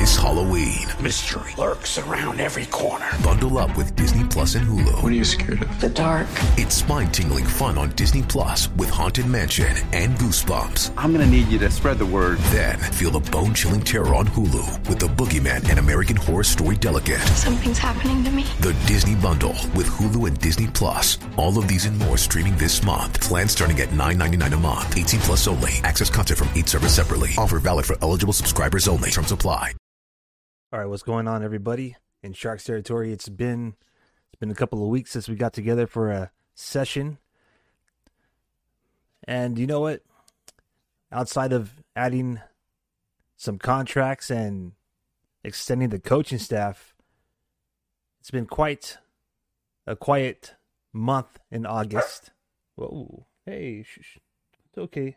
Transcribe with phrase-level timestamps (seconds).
[0.00, 3.04] This Halloween, Mystery lurks around every corner.
[3.22, 5.02] bundle up with Disney Plus and Hulu.
[5.02, 5.78] What are you scared of?
[5.78, 6.26] The dark.
[6.56, 10.94] It's spine-tingling fun on Disney Plus with Haunted Mansion and Goosebumps.
[10.96, 12.38] I'm gonna need you to spread the word.
[12.48, 17.20] Then feel the bone-chilling terror on Hulu with The Boogeyman and American Horror Story Delicate.
[17.36, 18.46] Something's happening to me.
[18.60, 21.18] The Disney Bundle with Hulu and Disney Plus.
[21.36, 23.20] All of these and more streaming this month.
[23.20, 24.96] Plans starting at $9.99 a month.
[24.96, 25.72] 18 plus only.
[25.84, 27.32] Access content from each service separately.
[27.36, 29.10] Offer valid for eligible subscribers only.
[29.10, 29.74] Terms apply.
[30.72, 31.96] All right, what's going on, everybody?
[32.22, 33.74] In Sharks territory, it's been
[34.28, 37.18] it's been a couple of weeks since we got together for a session,
[39.24, 40.02] and you know what?
[41.10, 42.38] Outside of adding
[43.36, 44.70] some contracts and
[45.42, 46.94] extending the coaching staff,
[48.20, 48.98] it's been quite
[49.88, 50.54] a quiet
[50.92, 52.30] month in August.
[52.76, 54.18] Whoa, hey, sh-
[54.68, 55.16] it's okay.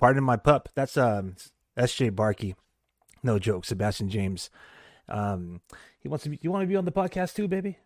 [0.00, 0.70] Pardon my pup.
[0.74, 1.36] That's um
[1.76, 2.12] S.J.
[2.12, 2.54] Barkey.
[3.22, 4.48] No joke, Sebastian James.
[5.08, 5.60] Um,
[6.00, 6.30] he wants to.
[6.30, 7.78] Be, you want to be on the podcast too, baby?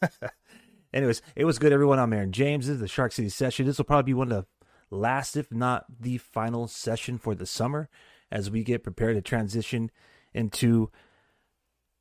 [0.92, 1.98] Anyways, it was good, everyone.
[1.98, 2.66] I'm Aaron James.
[2.66, 3.66] This is the Shark City session.
[3.66, 4.46] This will probably be one of
[4.90, 7.88] the last, if not the final session for the summer,
[8.30, 9.90] as we get prepared to transition
[10.32, 10.90] into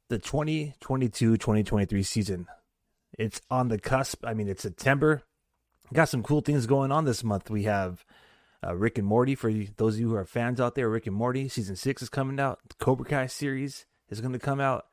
[0.09, 2.47] the 2022-2023 season.
[3.17, 4.25] It's on the cusp.
[4.25, 5.23] I mean, it's September.
[5.93, 7.49] Got some cool things going on this month.
[7.49, 8.05] We have
[8.65, 10.89] uh, Rick and Morty for those of you who are fans out there.
[10.89, 12.59] Rick and Morty season six is coming out.
[12.69, 14.85] The Cobra Kai series is going to come out,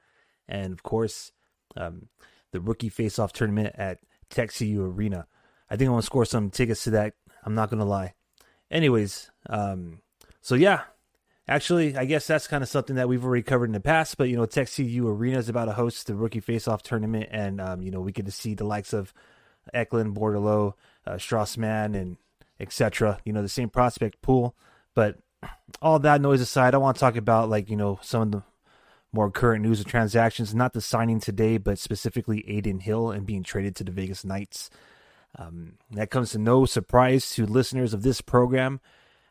[0.48, 1.32] and of course,
[1.76, 2.08] um,
[2.52, 3.98] the rookie face-off tournament at
[4.30, 5.26] TechCU Arena.
[5.70, 7.14] I think I want to score some tickets to that.
[7.44, 8.14] I'm not going to lie.
[8.70, 10.00] Anyways, um,
[10.40, 10.82] so yeah,
[11.48, 14.16] actually, I guess that's kind of something that we've already covered in the past.
[14.16, 17.82] But you know, TechCU Arena is about to host the rookie face-off tournament, and um,
[17.82, 19.12] you know, we get to see the likes of
[19.72, 20.74] Eklund, Bordeleau,
[21.06, 22.16] uh, Strauss Mann, and
[22.60, 23.18] etc.
[23.24, 24.54] You know, the same prospect pool.
[24.94, 25.18] But
[25.80, 28.42] all that noise aside, I want to talk about like you know some of the
[29.12, 30.54] more current news of transactions.
[30.54, 34.70] Not the signing today, but specifically Adin Hill and being traded to the Vegas Knights.
[35.38, 38.80] Um, that comes to no surprise to listeners of this program.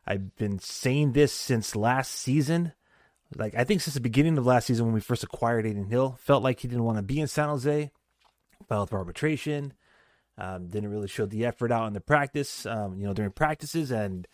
[0.05, 2.73] I've been saying this since last season.
[3.35, 6.17] Like I think since the beginning of last season when we first acquired Adin Hill,
[6.19, 7.91] felt like he didn't want to be in San Jose.
[8.67, 9.73] Filed for arbitration.
[10.37, 13.91] Um, didn't really show the effort out in the practice, um, you know, during practices.
[13.91, 14.27] And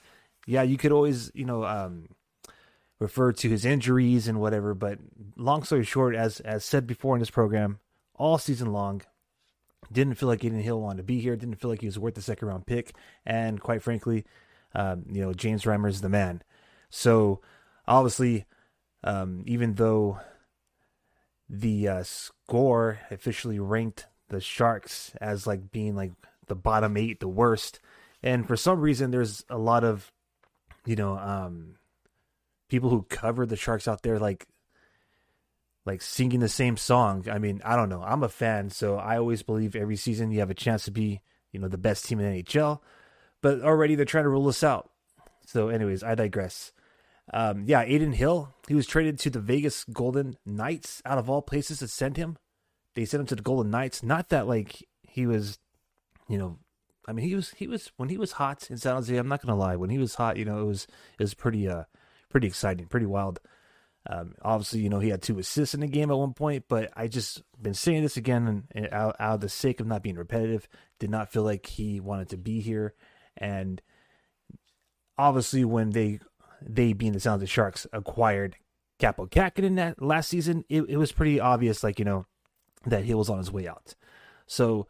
[0.46, 2.08] yeah, you could always, you know, um,
[3.00, 4.74] refer to his injuries and whatever.
[4.74, 5.00] But
[5.36, 7.80] long story short, as as said before in this program,
[8.16, 9.02] all season long,
[9.92, 11.36] didn't feel like Adin Hill wanted to be here.
[11.36, 12.94] Didn't feel like he was worth the second round pick.
[13.26, 14.26] And quite frankly,
[14.74, 16.42] um, you know, James Reimer is the man.
[16.90, 17.42] So
[17.88, 18.46] obviously,
[19.04, 20.20] um, even though
[21.50, 26.12] the uh, score officially ranked the Sharks as like being like
[26.48, 27.80] the bottom eight, the worst,
[28.24, 30.12] and for some reason, there's a lot of,
[30.86, 31.76] you know, um,
[32.68, 34.48] people who cover the Sharks out there like
[35.86, 37.26] like singing the same song.
[37.32, 38.04] I mean, I don't know.
[38.04, 41.22] I'm a fan, so I always believe every season you have a chance to be,
[41.54, 42.82] you know, the best team in NHL.
[43.42, 44.90] But already they're trying to rule us out.
[45.46, 46.74] So, anyways, I digress.
[47.34, 51.42] Um, yeah, Adin Hill, he was traded to the Vegas Golden Knights out of all
[51.42, 52.38] places to send him.
[52.96, 54.04] They sent him to the Golden Knights.
[54.04, 55.58] Not that like he was,
[56.28, 56.58] you know,
[57.08, 59.16] I mean he was he was when he was hot in San Jose.
[59.16, 61.68] I'm not gonna lie, when he was hot, you know, it was it was pretty
[61.68, 61.84] uh
[62.30, 63.40] pretty exciting, pretty wild.
[64.10, 66.92] Um, obviously, you know, he had two assists in the game at one point, but
[66.96, 70.02] I just been saying this again and, and out, out of the sake of not
[70.02, 72.94] being repetitive, did not feel like he wanted to be here.
[73.36, 73.82] And
[75.18, 76.22] obviously, when they,
[76.62, 78.56] they being the San Jose Sharks, acquired
[79.00, 82.26] Kaapo Kahkonen that last season, it, it was pretty obvious, like, you know,
[82.86, 83.94] that he was on his way out.
[84.46, 84.88] So,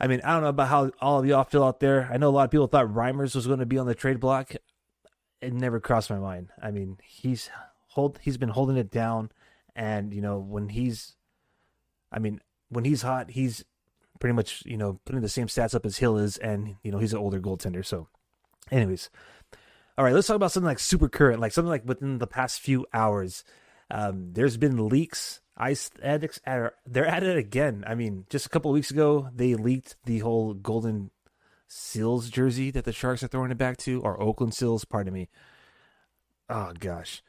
[0.00, 2.10] I mean, I don't know about how all of y'all feel out there.
[2.12, 4.18] I know a lot of people thought Reimers was going to be on the trade
[4.18, 4.54] block.
[5.42, 6.50] It never crossed my mind.
[6.62, 7.50] I mean, he's
[7.88, 9.30] hold he's been holding it down
[9.76, 11.16] and you know when he's
[12.10, 13.64] I mean, when he's hot, he's
[14.20, 16.98] pretty much, you know, putting the same stats up as Hill is and you know,
[16.98, 17.84] he's an older goaltender.
[17.84, 18.08] So
[18.70, 19.10] anyways,
[19.98, 22.60] all right, let's talk about something like super current, like something like within the past
[22.60, 23.44] few hours.
[23.90, 25.40] Um, there's been leaks.
[25.56, 27.84] Ice addicts are they're at it again.
[27.86, 31.10] I mean, just a couple of weeks ago, they leaked the whole golden
[31.74, 35.30] Seals jersey that the Sharks are throwing it back to, or Oakland Seals, pardon me.
[36.50, 37.22] Oh gosh.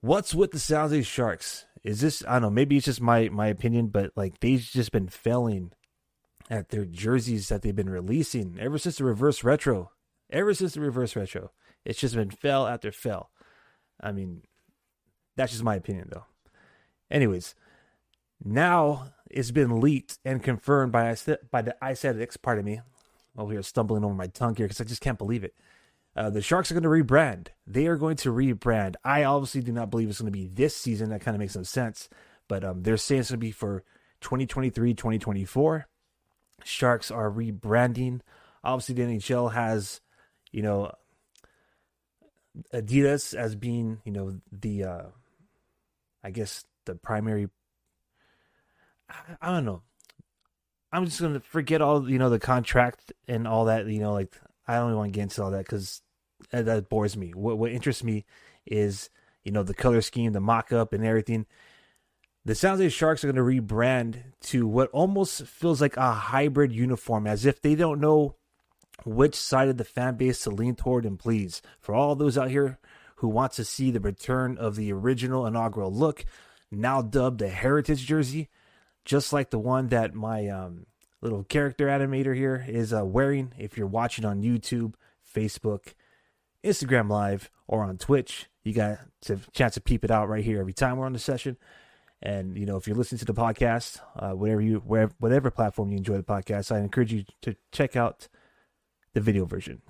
[0.00, 3.28] What's with the San Jose Sharks is this I don't know, maybe it's just my
[3.28, 5.70] my opinion, but like they've just been failing
[6.50, 9.92] at their jerseys that they've been releasing ever since the reverse retro.
[10.30, 11.52] Ever since the reverse retro.
[11.84, 13.30] It's just been fail after fail.
[14.00, 14.42] I mean,
[15.36, 16.26] that's just my opinion though.
[17.08, 17.54] Anyways,
[18.44, 21.76] now it's been leaked and confirmed by I said by the
[22.42, 22.80] part of me.
[23.38, 25.54] Over here stumbling over my tongue here because I just can't believe it.
[26.16, 27.46] Uh, the Sharks are going to rebrand.
[27.64, 28.96] They are going to rebrand.
[29.04, 31.10] I obviously do not believe it's going to be this season.
[31.10, 32.08] That kind of makes some sense.
[32.48, 33.84] But um, they're saying it's going to be for
[34.22, 35.86] 2023, 2024.
[36.64, 38.20] Sharks are rebranding.
[38.64, 40.00] Obviously, the NHL has,
[40.50, 40.90] you know,
[42.74, 45.02] Adidas as being, you know, the, uh,
[46.24, 47.48] I guess, the primary.
[49.08, 49.82] I, I don't know.
[50.92, 54.34] I'm just to forget all, you know, the contract and all that, you know, like,
[54.66, 56.02] I don't want to get into all that because
[56.50, 57.32] that bores me.
[57.34, 58.24] What what interests me
[58.66, 59.10] is
[59.44, 61.46] you know the color scheme, the mock up, and everything.
[62.44, 66.72] The San Jose Sharks are going to rebrand to what almost feels like a hybrid
[66.72, 68.36] uniform, as if they don't know
[69.04, 71.04] which side of the fan base to lean toward.
[71.04, 72.78] And please, for all those out here
[73.16, 76.24] who want to see the return of the original inaugural look,
[76.70, 78.48] now dubbed the Heritage jersey,
[79.08, 80.84] just like the one that my um,
[81.22, 83.54] little character animator here is uh, wearing.
[83.58, 84.92] If you're watching on YouTube,
[85.34, 85.94] Facebook,
[86.62, 88.50] Instagram Live, or on Twitch.
[88.64, 88.98] You got
[89.30, 91.56] a chance to peep it out right here every time we're on the session.
[92.20, 95.90] And you know, if you're listening to the podcast, uh, whatever you, wherever, whatever platform
[95.90, 98.28] you enjoy the podcast, I encourage you to check out
[99.14, 99.80] the video version.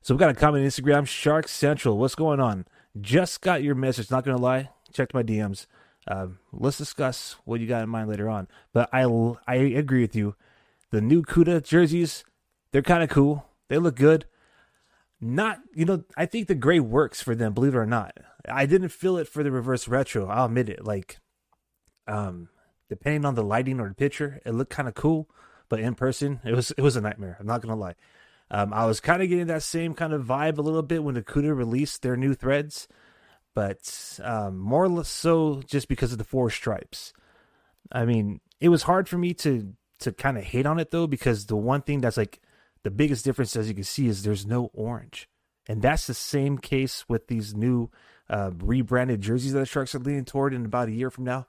[0.00, 1.98] So we got a comment on Instagram, Shark Central.
[1.98, 2.64] What's going on?
[2.98, 4.10] Just got your message.
[4.10, 5.66] Not gonna lie, checked my DMs.
[6.06, 8.48] Uh, let's discuss what you got in mind later on.
[8.72, 9.04] But I
[9.46, 10.36] I agree with you.
[10.90, 12.24] The new Cuda jerseys,
[12.70, 13.46] they're kind of cool.
[13.68, 14.26] They look good
[15.20, 18.16] not you know i think the gray works for them believe it or not
[18.48, 21.18] i didn't feel it for the reverse retro i'll admit it like
[22.06, 22.48] um
[22.88, 25.28] depending on the lighting or the picture it looked kind of cool
[25.68, 27.94] but in person it was it was a nightmare i'm not gonna lie
[28.50, 31.14] um i was kind of getting that same kind of vibe a little bit when
[31.14, 32.86] the Cuda released their new threads
[33.56, 37.12] but um more so just because of the four stripes
[37.90, 41.08] i mean it was hard for me to to kind of hate on it though
[41.08, 42.40] because the one thing that's like
[42.86, 45.28] the biggest difference, as you can see, is there's no orange.
[45.68, 47.90] And that's the same case with these new
[48.30, 51.48] uh, rebranded jerseys that the Sharks are leaning toward in about a year from now.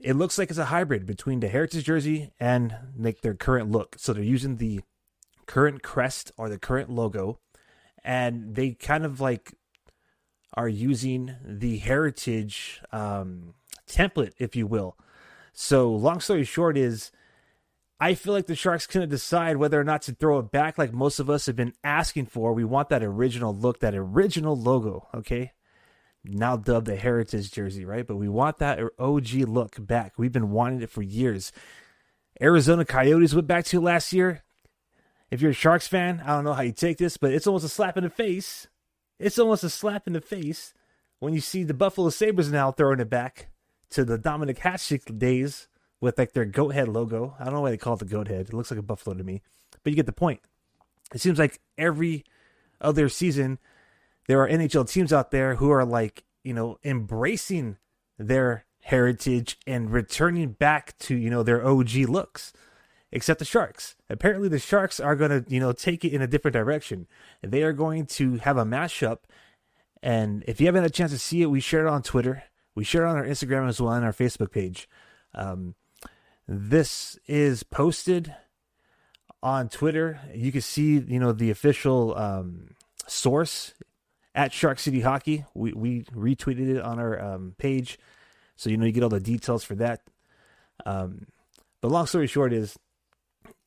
[0.00, 3.96] It looks like it's a hybrid between the Heritage jersey and like their current look.
[3.98, 4.82] So they're using the
[5.46, 7.40] current crest or the current logo,
[8.04, 9.54] and they kind of like
[10.56, 13.54] are using the Heritage um,
[13.88, 14.96] template, if you will.
[15.52, 17.10] So long story short is
[17.98, 20.92] I feel like the Sharks couldn't decide whether or not to throw it back like
[20.92, 22.52] most of us have been asking for.
[22.52, 25.52] We want that original look, that original logo, okay?
[26.22, 28.06] Now dubbed the Heritage jersey, right?
[28.06, 30.14] But we want that OG look back.
[30.18, 31.52] We've been wanting it for years.
[32.40, 34.42] Arizona Coyotes went back to last year.
[35.30, 37.64] If you're a Sharks fan, I don't know how you take this, but it's almost
[37.64, 38.68] a slap in the face.
[39.18, 40.74] It's almost a slap in the face
[41.18, 43.48] when you see the Buffalo Sabres now throwing it back
[43.90, 45.68] to the Dominik Hasek days
[46.00, 47.34] with like their goat head logo.
[47.38, 48.48] I don't know why they call it the goat head.
[48.48, 49.42] It looks like a buffalo to me,
[49.82, 50.40] but you get the point.
[51.14, 52.24] It seems like every
[52.80, 53.58] other season
[54.26, 57.76] there are NHL teams out there who are like, you know, embracing
[58.18, 62.52] their heritage and returning back to, you know, their OG looks.
[63.16, 63.96] Except the Sharks.
[64.10, 67.06] Apparently the Sharks are going to, you know, take it in a different direction.
[67.42, 69.20] They are going to have a mashup
[70.02, 72.44] and if you haven't had a chance to see it, we share it on Twitter.
[72.74, 74.88] We share it on our Instagram as well and our Facebook page.
[75.34, 75.74] Um,
[76.46, 78.34] this is posted
[79.42, 80.20] on Twitter.
[80.32, 83.74] You can see, you know, the official um, source
[84.34, 85.44] at Shark City Hockey.
[85.54, 87.98] We we retweeted it on our um, page,
[88.54, 90.02] so you know you get all the details for that.
[90.84, 91.26] Um,
[91.80, 92.78] but long story short is,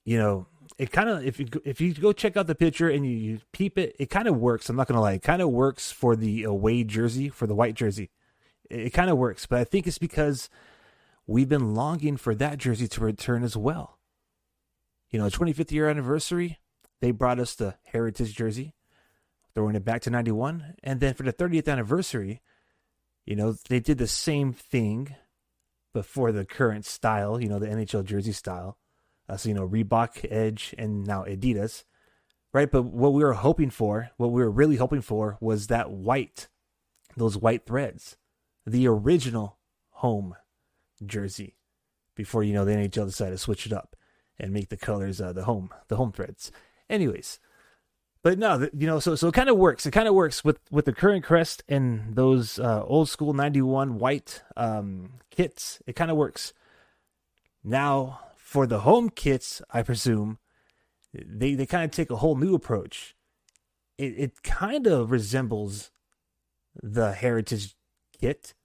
[0.09, 0.47] you know,
[0.79, 3.39] it kind of if you if you go check out the picture and you, you
[3.53, 4.67] peep it, it kind of works.
[4.67, 7.75] I'm not gonna lie, it kind of works for the away jersey for the white
[7.75, 8.09] jersey.
[8.71, 10.49] It, it kind of works, but I think it's because
[11.27, 13.99] we've been longing for that jersey to return as well.
[15.11, 16.57] You know, 25th year anniversary,
[17.01, 18.73] they brought us the Heritage jersey,
[19.53, 20.73] throwing it back to 91.
[20.83, 22.41] And then for the 30th anniversary,
[23.27, 25.15] you know, they did the same thing
[25.93, 28.78] before the current style, you know, the NHL jersey style.
[29.29, 31.83] Uh, so, you know, Reebok, Edge, and now Adidas,
[32.51, 32.69] right?
[32.69, 36.47] But what we were hoping for, what we were really hoping for was that white,
[37.15, 38.17] those white threads,
[38.65, 39.57] the original
[39.91, 40.35] home
[41.05, 41.55] jersey
[42.15, 43.95] before you know the NHL decided to switch it up
[44.37, 46.51] and make the colors uh, the home the home threads.
[46.89, 47.39] Anyways,
[48.21, 49.85] but no, you know, so so it kind of works.
[49.85, 53.99] It kind of works with with the current crest and those uh, old school '91
[53.99, 55.81] white um, kits.
[55.87, 56.53] It kind of works.
[57.63, 60.39] Now for the home kits, I presume
[61.13, 63.15] they they kind of take a whole new approach.
[63.99, 65.91] It it kind of resembles
[66.81, 67.75] the heritage
[68.19, 68.55] kit,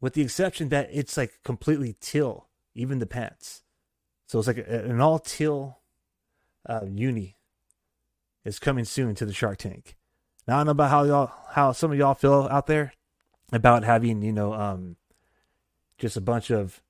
[0.00, 3.64] with the exception that it's like completely teal, even the pants.
[4.26, 5.80] So it's like a, an all teal
[6.68, 7.34] uh, uni
[8.44, 9.96] is coming soon to the Shark Tank.
[10.46, 12.92] Now I don't know about how y'all how some of y'all feel out there
[13.52, 14.94] about having you know um
[15.98, 16.80] just a bunch of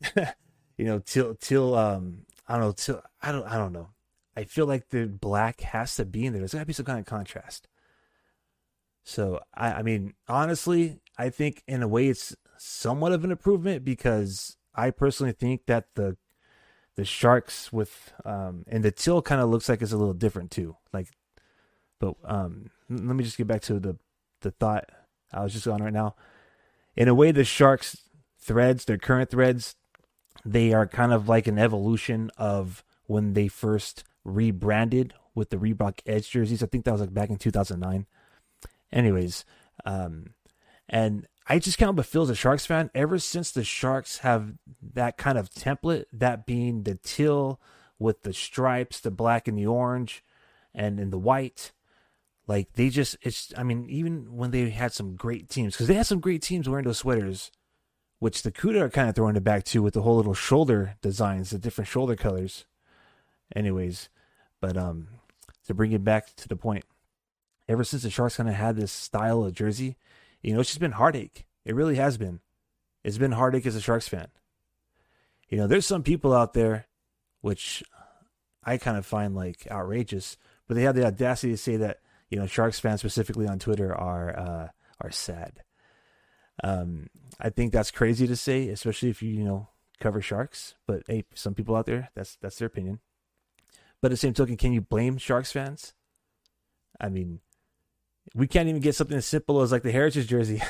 [0.76, 3.90] you know till till um I don't know till I don't I don't know.
[4.36, 6.40] I feel like the black has to be in there.
[6.40, 7.68] There's got to be some kind of contrast.
[9.04, 13.84] So I I mean honestly I think in a way it's somewhat of an improvement
[13.84, 16.16] because I personally think that the
[16.96, 20.50] the sharks with um and the till kind of looks like it's a little different
[20.50, 21.08] too like
[22.00, 23.96] but um let me just get back to the
[24.40, 24.88] the thought
[25.32, 26.14] i was just on right now
[26.96, 27.98] in a way the sharks
[28.40, 29.76] threads their current threads
[30.44, 36.00] they are kind of like an evolution of when they first rebranded with the reebok
[36.06, 36.62] edge jerseys.
[36.62, 38.06] I think that was like back in 2009
[38.92, 39.44] anyways
[39.84, 40.30] um
[40.88, 44.54] and I just can't but feel as a Sharks fan, ever since the Sharks have
[44.94, 47.60] that kind of template, that being the teal
[47.98, 50.24] with the stripes, the black and the orange,
[50.74, 51.72] and in the white,
[52.48, 55.94] like they just, it's, I mean, even when they had some great teams, because they
[55.94, 57.52] had some great teams wearing those sweaters,
[58.18, 60.96] which the Cuda are kind of throwing it back to with the whole little shoulder
[61.02, 62.64] designs, the different shoulder colors.
[63.54, 64.08] Anyways,
[64.60, 65.08] but um,
[65.66, 66.84] to bring it back to the point,
[67.68, 69.96] ever since the Sharks kind of had this style of jersey,
[70.42, 71.46] you know, it's just been heartache.
[71.64, 72.40] It really has been.
[73.04, 74.28] It's been heartache as a Sharks fan.
[75.48, 76.86] You know, there's some people out there,
[77.40, 77.84] which
[78.64, 82.38] I kind of find like outrageous, but they have the audacity to say that you
[82.38, 84.68] know Sharks fans specifically on Twitter are uh,
[85.00, 85.62] are sad.
[86.62, 87.08] Um,
[87.38, 89.68] I think that's crazy to say, especially if you you know
[90.00, 90.74] cover Sharks.
[90.86, 93.00] But hey, some people out there, that's that's their opinion.
[94.00, 95.94] But at the same token, can you blame Sharks fans?
[97.00, 97.40] I mean,
[98.34, 100.62] we can't even get something as simple as like the heritage jersey.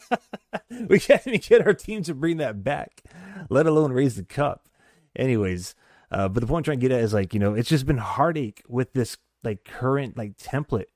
[0.88, 3.02] we can't even get our team to bring that back,
[3.48, 4.68] let alone raise the cup.
[5.16, 5.74] Anyways,
[6.10, 7.86] uh, but the point I'm trying to get at is like, you know, it's just
[7.86, 10.86] been heartache with this like current like template.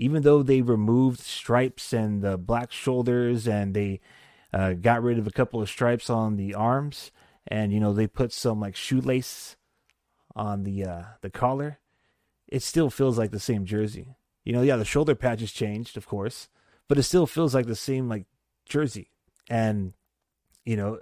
[0.00, 4.00] Even though they removed stripes and the black shoulders and they
[4.52, 7.12] uh, got rid of a couple of stripes on the arms
[7.46, 9.56] and you know they put some like shoelace
[10.34, 11.78] on the uh, the collar,
[12.48, 14.16] it still feels like the same jersey.
[14.44, 16.48] You know, yeah, the shoulder patches changed, of course,
[16.88, 18.24] but it still feels like the same like
[18.66, 19.10] jersey.
[19.48, 19.92] And
[20.64, 21.00] you know,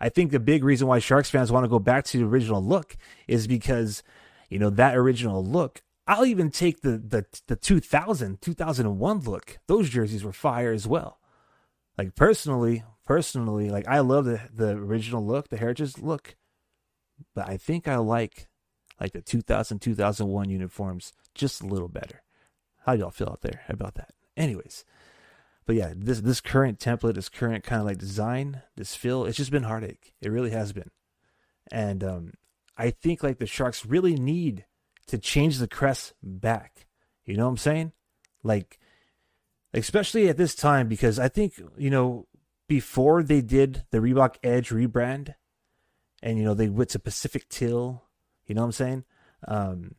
[0.00, 2.62] I think the big reason why Sharks fans want to go back to the original
[2.62, 2.96] look
[3.28, 4.02] is because
[4.48, 5.82] you know that original look.
[6.06, 9.58] I'll even take the the the 2000 2001 look.
[9.66, 11.18] Those jerseys were fire as well.
[11.96, 16.36] Like personally, personally, like I love the the original look, the heritage look.
[17.34, 18.48] But I think I like
[19.00, 22.22] like the 2000 2001 uniforms just a little better.
[22.84, 24.12] How y'all feel out there about that?
[24.36, 24.84] Anyways,
[25.64, 29.38] but yeah, this this current template, this current kind of like design, this feel, it's
[29.38, 30.12] just been heartache.
[30.20, 30.90] It really has been,
[31.72, 32.32] and um,
[32.76, 34.66] I think like the Sharks really need
[35.06, 36.86] to change the crest back.
[37.24, 37.92] You know what I'm saying?
[38.42, 38.78] Like,
[39.72, 42.26] especially at this time, because I think you know
[42.68, 45.34] before they did the Reebok Edge rebrand,
[46.22, 48.04] and you know they went to Pacific Teal.
[48.46, 49.04] You know what I'm saying?
[49.46, 49.94] Um,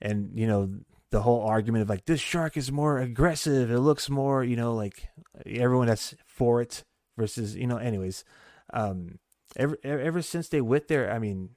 [0.00, 0.70] and you know
[1.10, 3.70] the whole argument of like this shark is more aggressive.
[3.70, 5.08] It looks more, you know, like
[5.46, 6.84] everyone that's for it
[7.16, 7.78] versus, you know.
[7.78, 8.24] Anyways,
[8.72, 9.18] um,
[9.56, 11.50] ever ever since they went there, I mean,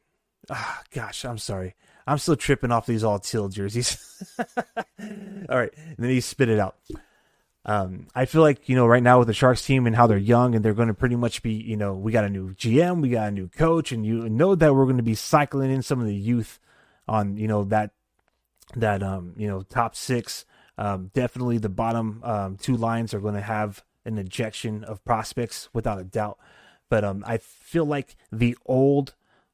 [0.51, 3.97] ah, gosh, I'm sorry, I'm still tripping off these all teal jerseys.
[5.49, 6.75] all right, and then he spit it out.
[7.63, 10.17] Um, I feel like you know right now with the Sharks team and how they're
[10.17, 13.01] young and they're going to pretty much be you know we got a new GM,
[13.01, 15.81] we got a new coach, and you know that we're going to be cycling in
[15.81, 16.59] some of the youth
[17.07, 17.91] on you know that
[18.75, 20.45] that um, you know top six.
[20.77, 25.69] Um, definitely the bottom um, two lines are going to have an injection of prospects
[25.73, 26.39] without a doubt.
[26.89, 29.13] But um, I feel like the old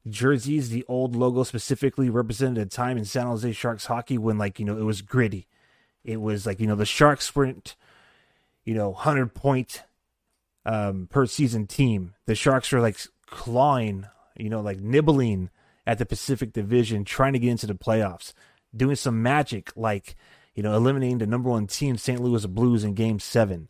[0.09, 4.59] jerseys, the old logo specifically represented a time in San Jose Sharks hockey when like
[4.59, 5.47] you know it was gritty.
[6.03, 7.75] It was like you know the Sharks weren't
[8.65, 9.83] you know hundred point
[10.65, 12.13] um, per season team.
[12.25, 14.05] The Sharks were like clawing,
[14.37, 15.49] you know, like nibbling
[15.85, 18.33] at the Pacific Division, trying to get into the playoffs
[18.75, 20.15] doing some magic, like
[20.53, 22.19] you know, eliminating the number one team, St.
[22.19, 23.69] Louis Blues, in Game Seven.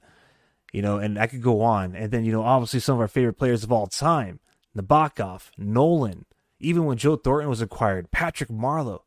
[0.74, 1.96] You know, and I could go on.
[1.96, 4.40] And then you know, obviously some of our favorite players of all time,
[4.78, 6.26] Nabokov, Nolan,
[6.60, 9.02] even when Joe Thornton was acquired, Patrick Marleau.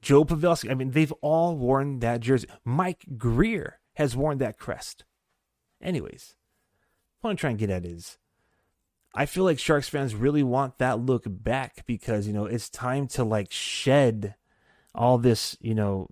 [0.00, 0.70] Joe Pavelski.
[0.70, 2.48] I mean, they've all worn that jersey.
[2.64, 5.04] Mike Grier has worn that crest.
[5.82, 6.36] Anyways,
[7.20, 8.18] what I'm trying to get at is
[9.14, 13.08] I feel like Sharks fans really want that look back because, you know, it's time
[13.08, 14.34] to like shed
[14.94, 16.08] all this, you know,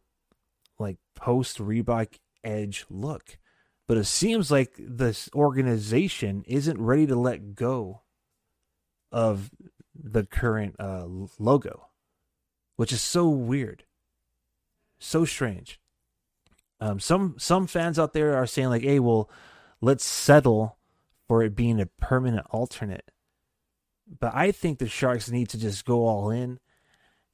[0.78, 3.38] like post Reebok edge look.
[3.86, 8.02] But it seems like this organization isn't ready to let go
[9.16, 9.50] of
[9.94, 11.06] the current uh,
[11.38, 11.88] logo,
[12.76, 13.84] which is so weird,
[14.98, 15.80] so strange.
[16.80, 19.30] Um, some some fans out there are saying like, "Hey, well,
[19.80, 20.76] let's settle
[21.26, 23.10] for it being a permanent alternate."
[24.20, 26.60] But I think the Sharks need to just go all in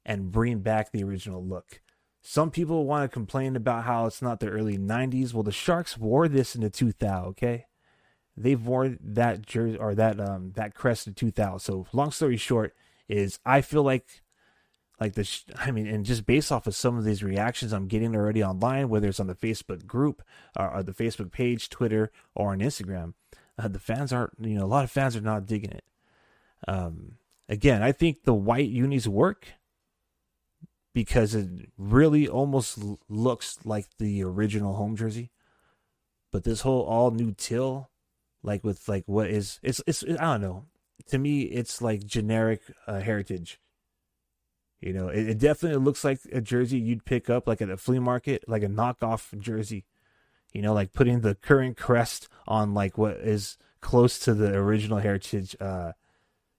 [0.06, 1.80] and bring back the original look.
[2.22, 5.34] Some people want to complain about how it's not the early 90s.
[5.34, 7.66] Well, the Sharks wore this in the 2000, okay?
[8.36, 11.58] They've worn that jersey or that um that crest in 2000.
[11.60, 12.74] So, long story short
[13.08, 14.22] is I feel like
[15.00, 18.16] like the I mean and just based off of some of these reactions I'm getting
[18.16, 20.22] already online whether it's on the Facebook group
[20.58, 23.14] or, or the Facebook page, Twitter or on Instagram,
[23.58, 25.84] uh, the fans aren't, you know, a lot of fans are not digging it.
[26.66, 27.16] Um
[27.48, 29.48] again, I think the white unis work
[30.94, 35.30] because it really almost looks like the original home jersey.
[36.30, 37.90] But this whole all new till,
[38.42, 40.64] like with like what is it's it's I don't know.
[41.08, 43.60] To me, it's like generic uh, heritage.
[44.80, 47.76] You know, it, it definitely looks like a jersey you'd pick up like at a
[47.76, 49.84] flea market, like a knockoff jersey.
[50.52, 54.98] You know, like putting the current crest on like what is close to the original
[54.98, 55.92] heritage uh,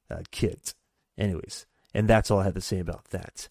[0.10, 0.74] uh, kit.
[1.18, 3.50] Anyways, and that's all I had to say about that.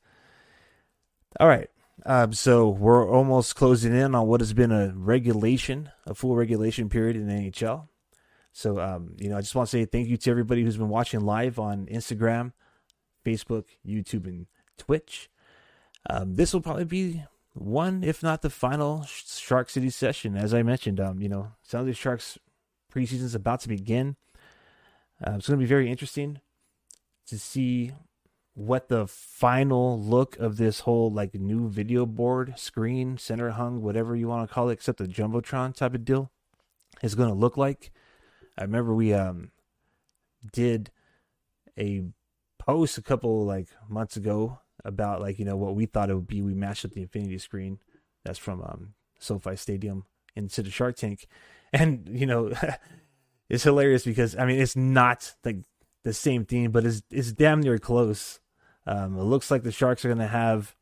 [1.38, 1.70] All right.
[2.04, 6.88] Um, so we're almost closing in on what has been a regulation, a full regulation
[6.88, 7.88] period in NHL.
[8.52, 10.88] So, um, you know, I just want to say thank you to everybody who's been
[10.88, 12.52] watching live on Instagram,
[13.24, 15.30] Facebook, YouTube, and Twitch.
[16.08, 20.36] Um, this will probably be one, if not the final Shark City session.
[20.36, 22.38] As I mentioned, um, you know, some of the Sharks
[22.92, 24.16] preseason is about to begin.
[25.24, 26.40] Uh, it's going to be very interesting
[27.26, 27.92] to see
[28.54, 34.14] what the final look of this whole like new video board screen center hung whatever
[34.14, 36.30] you want to call it except the jumbotron type of deal
[37.02, 37.90] is going to look like
[38.58, 39.50] i remember we um
[40.52, 40.90] did
[41.78, 42.02] a
[42.58, 46.26] post a couple like months ago about like you know what we thought it would
[46.26, 47.78] be we matched up the infinity screen
[48.24, 51.26] that's from um sofi stadium into the shark tank
[51.72, 52.52] and you know
[53.48, 55.58] it's hilarious because i mean it's not like
[56.04, 58.40] the same theme but it's it's damn near close
[58.86, 60.74] um, it looks like the Sharks are to have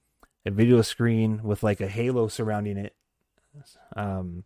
[0.46, 2.94] a video screen with like a halo surrounding it.
[3.94, 4.44] Um,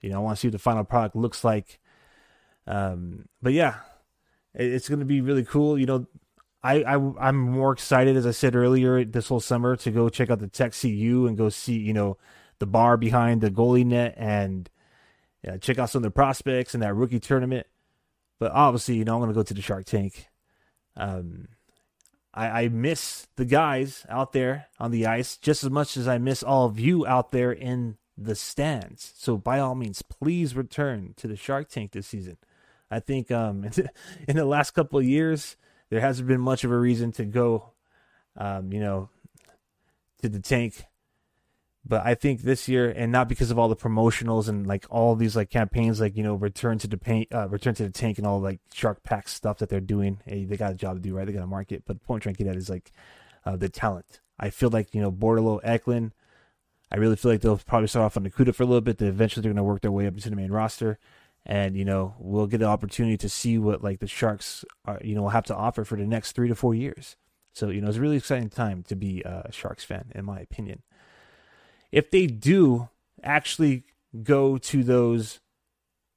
[0.00, 1.79] you know, I want to see what the final product looks like.
[2.66, 3.76] Um, but yeah,
[4.54, 5.78] it, it's going to be really cool.
[5.78, 6.06] You know,
[6.62, 10.30] I, I I'm more excited, as I said earlier, this whole summer to go check
[10.30, 12.16] out the Tech CU and go see you know
[12.58, 14.68] the bar behind the goalie net and
[15.60, 17.66] check out some of the prospects in that rookie tournament.
[18.38, 20.28] But obviously, you know, I'm going to go to the Shark Tank.
[20.96, 21.48] Um,
[22.32, 26.18] I, I miss the guys out there on the ice just as much as I
[26.18, 29.12] miss all of you out there in the stands.
[29.16, 32.36] So by all means, please return to the Shark Tank this season.
[32.90, 33.64] I think um,
[34.28, 35.56] in the last couple of years,
[35.90, 37.72] there hasn't been much of a reason to go,
[38.36, 39.08] um, you know,
[40.22, 40.84] to the tank
[41.84, 45.16] but I think this year, and not because of all the promotionals and like all
[45.16, 48.18] these like campaigns, like you know, return to the paint, uh, return to the tank,
[48.18, 50.20] and all like Shark Pack stuff that they're doing.
[50.26, 51.26] Hey, they got a job to do, right?
[51.26, 51.84] They got to market.
[51.86, 52.92] But the point trying to get at is like
[53.46, 54.20] uh, the talent.
[54.38, 56.12] I feel like you know, Bordeleau, Eklund.
[56.92, 58.98] I really feel like they'll probably start off on the CUDA for a little bit.
[58.98, 60.98] Then eventually they're going to work their way up into the main roster,
[61.46, 65.14] and you know, we'll get the opportunity to see what like the Sharks are, you
[65.14, 67.16] know, will have to offer for the next three to four years.
[67.52, 70.40] So you know, it's a really exciting time to be a Sharks fan, in my
[70.40, 70.82] opinion.
[71.90, 72.88] If they do
[73.22, 73.84] actually
[74.22, 75.40] go to those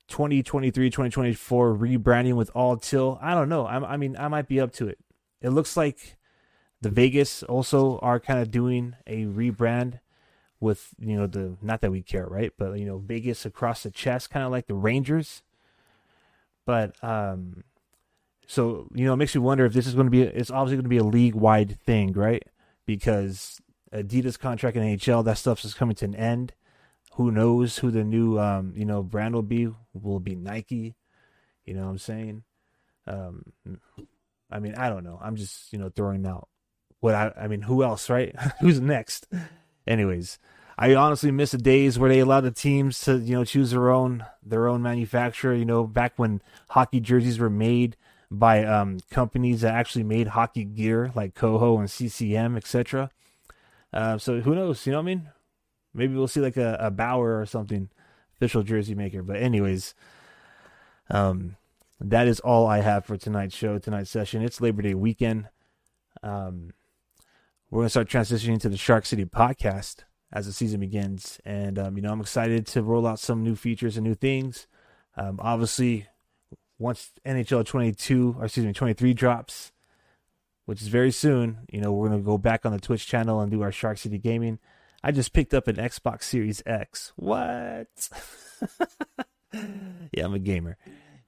[0.10, 3.66] 2023 2024 rebranding with all till i don't know.
[3.66, 4.98] I, I, mean i might be up to it.
[5.42, 6.18] It looks like
[6.82, 10.00] the vegas also are kind of doing a rebrand
[10.64, 13.92] with you know the not that we care right but you know vegas across the
[13.92, 15.44] chest kind of like the rangers
[16.66, 17.64] but um
[18.48, 20.78] so you know it makes me wonder if this is going to be it's obviously
[20.78, 22.44] going to be a league wide thing right
[22.86, 23.62] because
[23.94, 26.54] Adidas contract in NHL, that stuff is coming to an end.
[27.14, 29.70] Who knows who the new um, you know brand will be?
[29.94, 30.96] Will be Nike?
[31.64, 32.44] You know what I'm saying?
[33.06, 33.54] Um,
[34.50, 35.20] I mean, I don't know.
[35.22, 36.48] I'm just you know throwing out
[37.02, 37.62] what I I mean.
[37.62, 38.36] Who else, right?
[38.62, 39.28] Who's next?
[39.86, 40.40] Anyways,
[40.78, 43.90] I honestly miss the days where they allowed the teams to you know choose their
[43.90, 45.54] own their own manufacturer.
[45.54, 47.96] You know, back when hockey jerseys were made
[48.32, 53.12] by um, companies that actually made hockey gear like Koho and CCM, etc.
[53.92, 54.86] Uh, so who knows?
[54.86, 55.30] You know what I mean?
[55.94, 57.90] Maybe we'll see like a, a Bauer or something,
[58.36, 59.22] official jersey maker.
[59.22, 59.94] But anyways,
[61.12, 61.58] um,
[62.00, 64.42] that is all I have for tonight's show, tonight's session.
[64.42, 65.50] It's Labor Day weekend.
[66.24, 66.72] Um,
[67.74, 71.96] we're gonna start transitioning to the Shark City podcast as the season begins, and um,
[71.96, 74.68] you know I'm excited to roll out some new features and new things.
[75.18, 76.06] Um, obviously,
[76.78, 79.72] once NHL 22 or excuse me 23 drops,
[80.66, 83.52] which is very soon, you know we're gonna go back on the Twitch channel and
[83.52, 84.60] do our Shark City gaming.
[85.04, 87.12] I just picked up an Xbox Series X.
[87.16, 87.88] What?
[89.52, 90.78] yeah, I'm a gamer.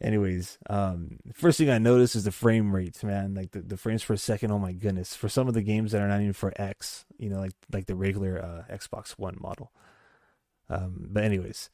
[0.02, 3.34] Anyways, um, first thing I noticed is the frame rates, man.
[3.34, 4.52] Like the, the frames per second.
[4.52, 5.16] Oh my goodness!
[5.16, 7.86] For some of the games that are not even for X, you know, like like
[7.86, 9.72] the regular uh, Xbox One model.
[10.70, 11.70] Um, but anyways,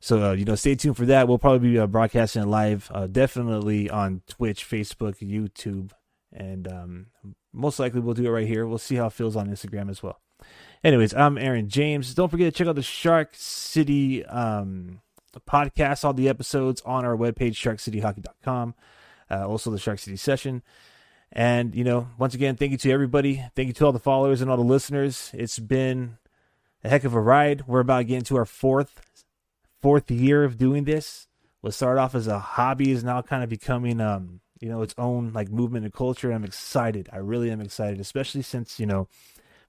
[0.00, 1.28] so uh, you know, stay tuned for that.
[1.28, 5.92] We'll probably be uh, broadcasting live, uh, definitely on Twitch, Facebook, YouTube,
[6.32, 7.06] and um,
[7.52, 8.66] most likely we'll do it right here.
[8.66, 10.20] We'll see how it feels on Instagram as well.
[10.82, 12.12] Anyways, I'm Aaron James.
[12.14, 15.00] Don't forget to check out the Shark City um,
[15.40, 18.74] podcast, all the episodes on our webpage, sharkcityhockey.com.
[19.30, 20.62] Uh, also, the Shark City session.
[21.32, 23.44] And, you know, once again, thank you to everybody.
[23.56, 25.30] Thank you to all the followers and all the listeners.
[25.32, 26.18] It's been
[26.84, 27.66] a heck of a ride.
[27.66, 29.00] We're about to get into our fourth
[29.80, 31.26] fourth year of doing this.
[31.60, 34.94] What started off as a hobby is now kind of becoming um, you know, its
[34.96, 36.30] own like movement and culture.
[36.30, 37.08] I'm excited.
[37.12, 39.08] I really am excited, especially since, you know,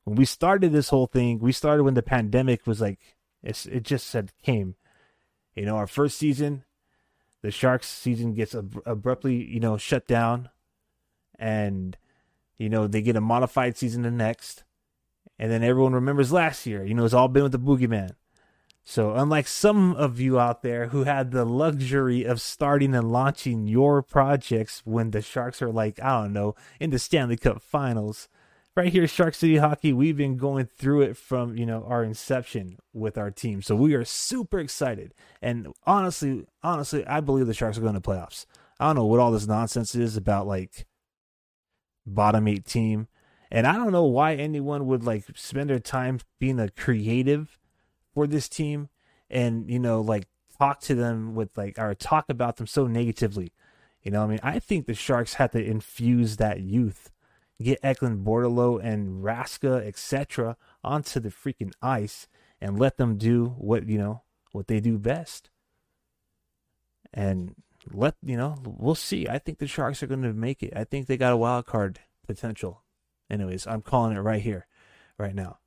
[0.03, 2.99] when we started this whole thing, we started when the pandemic was like
[3.41, 4.75] it's, it just said came.
[5.55, 6.63] You know, our first season,
[7.41, 10.49] the Sharks season gets ab- abruptly, you know, shut down,
[11.37, 11.97] and
[12.57, 14.63] you know they get a modified season the next,
[15.37, 16.83] and then everyone remembers last year.
[16.83, 18.15] You know, it's all been with the boogeyman.
[18.85, 23.65] So, unlike some of you out there who had the luxury of starting and launching
[23.65, 28.27] your projects when the Sharks are like, I don't know, in the Stanley Cup finals,
[28.75, 32.77] right here, Shark City Hockey, we've been going through it from you know our inception
[32.93, 35.13] with our team, so we are super excited.
[35.41, 38.45] And honestly, honestly, I believe the Sharks are going to playoffs.
[38.79, 40.85] I don't know what all this nonsense is about, like
[42.05, 43.07] bottom eight team,
[43.51, 47.59] and I don't know why anyone would like spend their time being a creative
[48.13, 48.89] for this team,
[49.29, 53.53] and you know, like talk to them with like or talk about them so negatively.
[54.01, 57.12] You know, I mean, I think the Sharks had to infuse that youth
[57.61, 62.27] get Eklund Bordeleau and Raska, etc., onto the freaking ice
[62.59, 65.49] and let them do what you know what they do best.
[67.13, 67.55] And
[67.91, 69.27] let you know, we'll see.
[69.27, 70.73] I think the Sharks are going to make it.
[70.75, 72.81] I think they got a wild card potential.
[73.29, 74.67] Anyways, I'm calling it right here,
[75.17, 75.57] right now.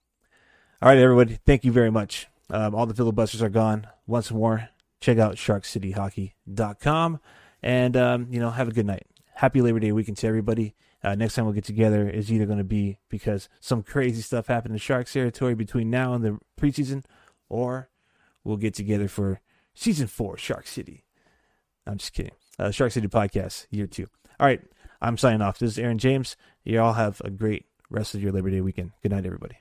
[0.81, 1.39] All right, everybody.
[1.45, 2.29] Thank you very much.
[2.51, 3.87] Um, all the filibusters are gone.
[4.07, 4.71] Once more,
[5.01, 7.21] check out sharkcityhockey.com
[7.63, 9.07] and um, you know have a good night.
[9.35, 10.75] Happy Labor Day weekend to everybody.
[11.07, 14.49] Uh, next time we'll get together is either going to be because some crazy stuff
[14.49, 17.05] happened in Sharks territory between now and the preseason,
[17.49, 17.91] or
[18.43, 19.41] we'll get together for
[19.73, 21.05] season four, Shark City.
[21.87, 22.33] I'm just kidding.
[22.59, 24.09] Uh, Shark City podcast, year two.
[24.41, 24.61] All right,
[25.01, 25.61] I'm signing off.
[25.61, 26.37] This is Aaron James.
[26.65, 28.91] You all have a great rest of your Labor Day weekend.
[29.01, 29.59] Good night, everybody.